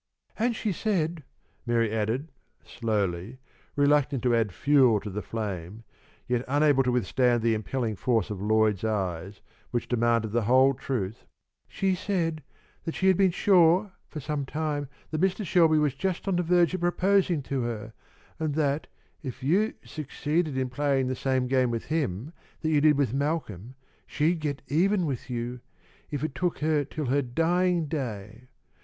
"And 0.39 0.55
she 0.55 0.71
said," 0.71 1.23
Mary 1.63 1.91
added, 1.93 2.31
slowly, 2.65 3.37
reluctant 3.75 4.23
to 4.23 4.35
add 4.35 4.51
fuel 4.51 4.99
to 4.99 5.11
the 5.11 5.21
flame, 5.21 5.83
yet 6.27 6.43
unable 6.47 6.81
to 6.81 6.91
withstand 6.91 7.43
the 7.43 7.53
impelling 7.53 7.95
force 7.95 8.31
of 8.31 8.41
Lloyd's 8.41 8.83
eyes, 8.83 9.41
which 9.69 9.87
demanded 9.87 10.31
the 10.31 10.41
whole 10.45 10.73
truth, 10.73 11.25
"she 11.67 11.93
said 11.93 12.41
that 12.83 12.95
she 12.95 13.09
had 13.09 13.15
been 13.15 13.29
sure 13.29 13.91
for 14.07 14.19
some 14.19 14.43
time 14.43 14.87
that 15.11 15.21
Mr. 15.21 15.45
Shelby 15.45 15.77
was 15.77 15.93
just 15.93 16.27
on 16.27 16.35
the 16.35 16.41
verge 16.41 16.73
of 16.73 16.81
proposing 16.81 17.43
to 17.43 17.61
her, 17.61 17.93
and 18.39 18.55
that, 18.55 18.87
if 19.21 19.43
you 19.43 19.75
succeeded 19.85 20.57
in 20.57 20.71
playing 20.71 21.09
the 21.09 21.15
same 21.15 21.45
game 21.45 21.69
with 21.69 21.85
him 21.85 22.33
that 22.61 22.69
you 22.71 22.81
did 22.81 22.97
with 22.97 23.13
Malcolm, 23.13 23.75
she'd 24.07 24.39
get 24.39 24.63
even 24.67 25.05
with 25.05 25.29
you 25.29 25.59
if 26.09 26.23
it 26.23 26.33
took 26.33 26.57
her 26.57 26.83
till 26.83 27.05
her 27.05 27.21
dying 27.21 27.85
day. 27.85 28.47